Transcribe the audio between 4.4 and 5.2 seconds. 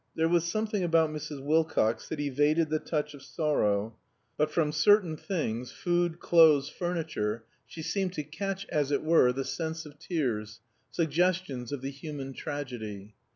from certain